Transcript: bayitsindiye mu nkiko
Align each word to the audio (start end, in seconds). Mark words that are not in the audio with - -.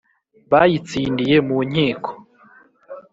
bayitsindiye 0.51 1.37
mu 1.47 1.57
nkiko 1.67 2.11